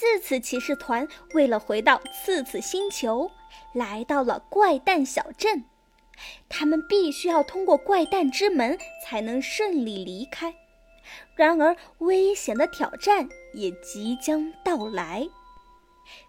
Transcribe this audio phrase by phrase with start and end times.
[0.00, 3.30] 刺刺骑士团为了回到次次星球，
[3.74, 5.66] 来到了怪诞小镇。
[6.48, 10.54] 他们必须要通过怪诞之门才能顺利离开。
[11.36, 15.28] 然而，危险的挑战也即将到来。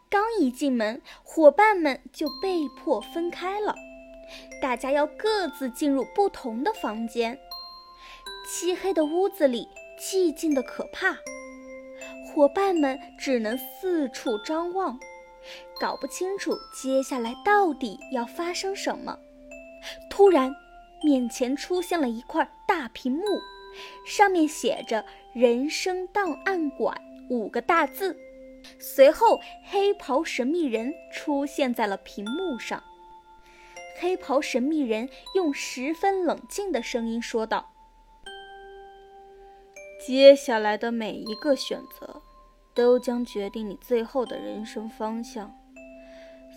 [0.09, 3.73] 刚一进门，伙伴们就被迫分开了，
[4.61, 7.39] 大家要各自进入不同的房间。
[8.45, 11.15] 漆黑的屋子里，寂静的可怕。
[12.33, 14.97] 伙伴们只能四处张望，
[15.79, 19.17] 搞不清楚接下来到底要发生什么。
[20.09, 20.55] 突然，
[21.03, 23.23] 面前出现了一块大屏幕，
[24.05, 25.03] 上面写着
[25.35, 26.97] “人生档案馆”
[27.29, 28.17] 五个大字。
[28.79, 32.81] 随后，黑袍神秘人出现在了屏幕上。
[33.99, 37.71] 黑袍神秘人用十分冷静的声音说道
[40.03, 42.10] ：“接下来的每一个选择，
[42.73, 45.53] 都将决定你最后的人生方向，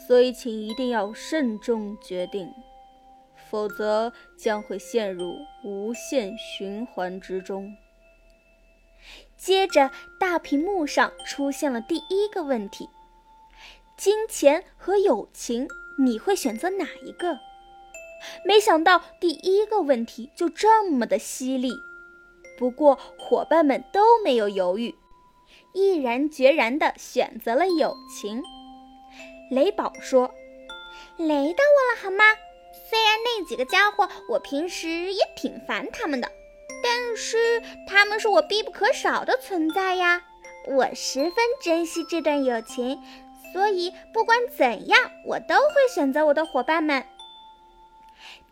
[0.06, 2.52] 所以请一定要慎重决定，
[3.50, 7.74] 否则将会陷入无限循环之中。”
[9.36, 12.88] 接着，大屏幕上出现了第一个问题：
[13.96, 15.68] 金钱和友情，
[15.98, 17.38] 你会选择哪一个？
[18.46, 21.72] 没想到第一个问题就这么的犀利。
[22.56, 24.94] 不过，伙伴们都没有犹豫，
[25.74, 28.42] 毅然决然地选择了友情。
[29.50, 30.32] 雷宝说
[31.18, 32.24] ：“雷到我了，好吗？
[32.88, 36.30] 虽然那几个家伙，我平时也挺烦他们的。”
[36.82, 40.22] 但是他们是我必不可少的存在呀，
[40.66, 43.00] 我十分珍惜这段友情，
[43.52, 47.02] 所以不管怎样，我都会选择我的伙伴们。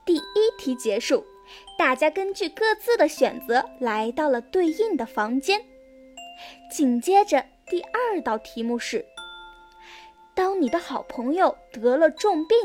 [0.06, 0.22] 第一
[0.58, 1.26] 题结束，
[1.78, 5.62] 大家根据各自的选择来到了对应的房间。
[6.70, 9.04] 紧接着，第二道题目是：
[10.34, 12.56] 当你的好朋友得了重病，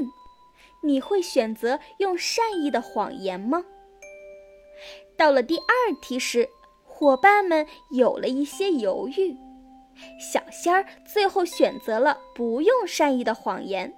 [0.83, 3.65] 你会选择用善意的谎言吗？
[5.17, 5.65] 到了第二
[6.01, 6.47] 题时，
[6.85, 9.35] 伙伴们有了一些犹豫。
[10.19, 13.91] 小仙儿最后选择了不用善意的谎言。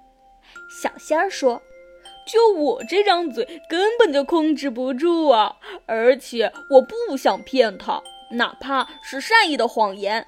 [0.82, 1.60] 小仙儿说
[2.26, 5.58] ：“就我这张嘴，根本就控制不住啊！
[5.84, 10.26] 而且我不想骗他，哪怕是善意的谎言。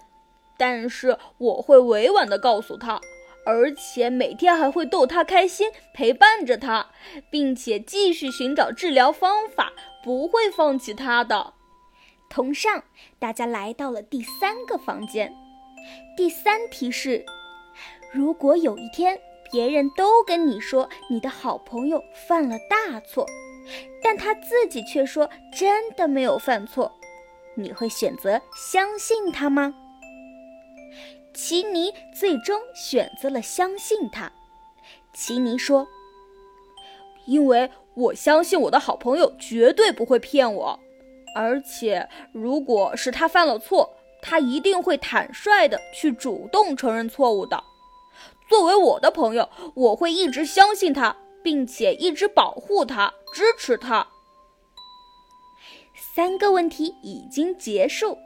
[0.57, 3.01] 但是我会委婉地告诉他，
[3.45, 6.91] 而且每天还会逗他开心，陪伴着他，
[7.31, 9.73] 并且继续寻找治疗方法。”
[10.05, 11.55] 不会放弃他的。
[12.29, 12.83] 同上，
[13.21, 15.33] 大家来到了第三个房间。
[16.17, 17.25] 第三题是：
[18.13, 19.17] 如果有一天
[19.53, 23.25] 别人都跟你说你的好朋友犯了大错，
[24.03, 26.93] 但他自己却说真的没有犯错，
[27.55, 29.75] 你会选择相信他吗？
[31.35, 34.33] 奇尼最终选择了相信他。
[35.15, 35.87] 奇尼说
[37.27, 40.81] ：“因为。”我相信我的好朋友绝对不会骗我，
[41.37, 47.63] 而且如果是他犯了错，他一定会坦率的去主动承认错误的。
[48.49, 54.09] 作为我的朋友，我会一直相信他，并且一直保护他、支持他。
[56.15, 58.19] 三个问题已经结束，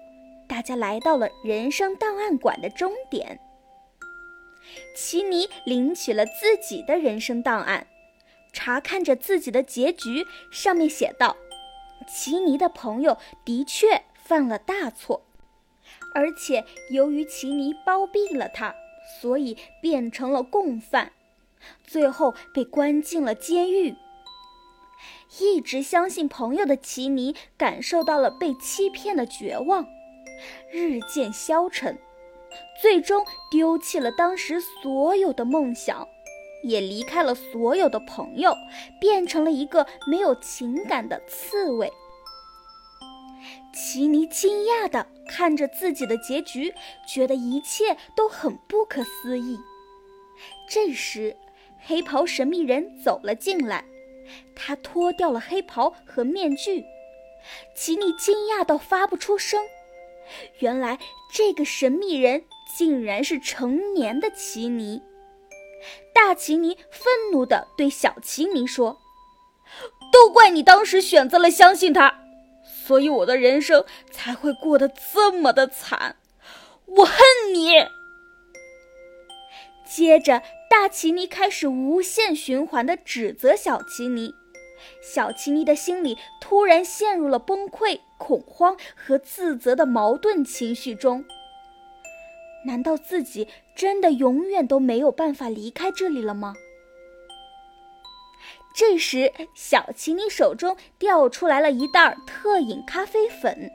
[0.48, 3.38] 大家来到了人生档案馆的终点。
[4.97, 7.86] 奇尼领取了自己的人生档案。
[8.52, 11.36] 查看着自己的结局，上面写道
[12.08, 15.22] ：“奇尼的朋友的确犯了大错，
[16.14, 18.74] 而且由于奇尼包庇了他，
[19.20, 21.12] 所以变成了共犯，
[21.84, 23.94] 最后被关进了监狱。
[25.41, 29.86] 一直相信朋友的奇尼感受到了被欺骗的绝望，
[30.72, 31.98] 日渐消沉，
[32.80, 36.06] 最终丢弃了当时所有的梦想。”
[36.64, 38.56] 也离开了所有的朋友，
[39.00, 41.92] 变成了一个没有情感的刺猬。
[43.72, 46.74] 奇尼惊讶地看着自己的结局，
[47.06, 49.60] 觉得一切都很不可思议。
[50.68, 51.36] 这时，
[51.84, 53.84] 黑袍神秘人走了进来，
[54.55, 56.84] 他脱掉了黑袍和面具。
[57.75, 59.65] 奇尼惊讶到发不出声。
[60.59, 60.99] 原来，
[61.33, 62.45] 这个神秘人
[62.77, 65.01] 竟然是成年的奇尼。
[66.13, 68.99] 大奇尼愤怒地对小奇尼说
[70.13, 72.25] ：“都怪你当时选择了相信他，
[72.65, 76.17] 所以我的人生才会过得这么的惨。
[76.87, 77.19] 我恨
[77.55, 77.87] 你！”
[79.87, 84.34] 接着，大奇尼开始无限循环地指责小奇尼。
[85.03, 91.24] 小奇尼的心里突然陷入了崩溃、恐慌和自责的矛盾情绪中。
[92.66, 96.54] 难道自己真的永远都没有办法离开这里了吗？
[98.74, 103.71] 这时，小奇尼手中掉出来了一袋特饮咖啡粉。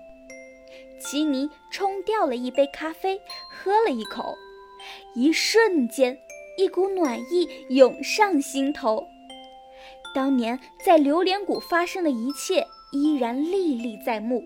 [1.00, 4.36] 奇尼冲掉了一杯咖啡，喝了一口，
[5.16, 6.16] 一瞬间，
[6.58, 9.08] 一股暖意涌上心头。
[10.14, 14.44] 当年在榴莲谷发生的一切依然历历在目。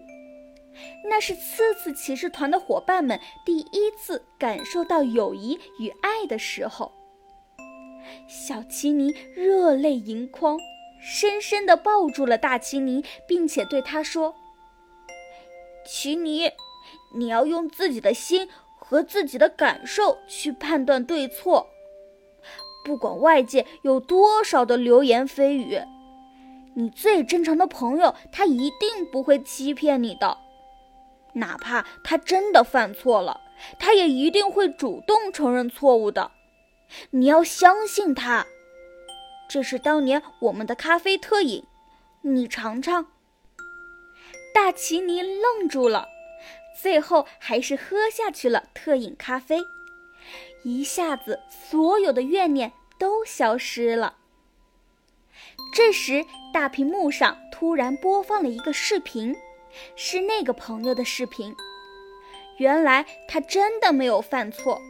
[1.10, 6.92] 那是次次骑士团的伙伴们第一次感受到友谊与爱的时候。
[8.28, 10.60] 小奇尼热泪盈眶，
[11.02, 14.36] 深深地抱住了大奇尼，并且对他说
[15.88, 16.52] ：“奇尼，
[17.16, 21.70] 你要用自己的心和自己的感受去判断对错。
[22.86, 25.82] 不管外界有多少的流言蜚语，
[26.76, 30.38] 你最真诚的朋友他一定不会欺骗你的。
[31.34, 33.42] 哪怕他真的犯错了，
[33.80, 36.32] 他也一定会主动承认错误的。”
[37.10, 38.46] 你要相信他，
[39.50, 41.64] 这是当年我们的咖啡特饮，
[42.22, 43.08] 你尝尝。
[44.54, 46.08] 大奇尼愣住了，
[46.80, 49.60] 最后还是喝下去了特饮咖啡，
[50.66, 54.16] 一下子所有的怨念都消失了。
[55.72, 59.36] 这时，大屏幕上突然播放了一个视频，
[59.96, 61.56] 是那个朋友的视频。
[62.58, 64.82] 原来他真的没有犯错。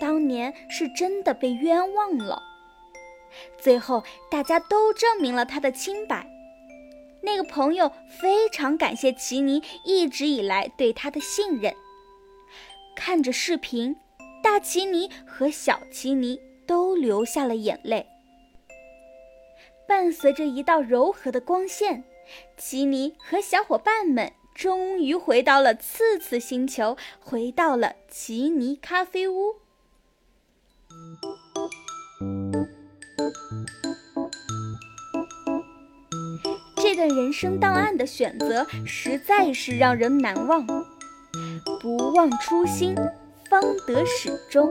[0.00, 2.42] 当年是真的被冤枉了，
[3.58, 6.28] 最后大家都证明了他的清白。
[7.22, 7.90] 那个朋友
[8.20, 11.74] 非常感谢奇尼一直以来对他的信任。
[12.94, 13.96] 看着视频，
[14.46, 18.06] 大奇尼和小奇尼都流下了眼泪。
[19.88, 22.04] 伴随着一道柔和的光线，
[22.56, 29.56] 奇尼和小伙伴们终于回到了次次星球，回到了奇尼咖啡屋。
[36.76, 40.64] 这段人生档案的选择实在是让人难忘。
[41.80, 42.94] 不忘初心，
[43.58, 44.70] 方得始终。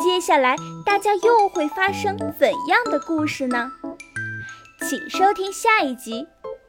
[0.00, 0.54] 接下来
[0.86, 3.72] 大家又会发生怎样的故事呢？
[4.88, 6.24] 请收听下一集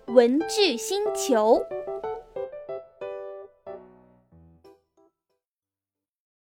[0.13, 1.62] 《文具星球》。